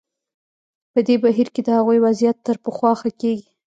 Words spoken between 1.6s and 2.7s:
د هغوی وضعیت تر